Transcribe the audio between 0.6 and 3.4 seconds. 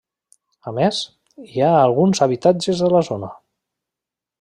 A més, hi ha alguns habitatges a la zona.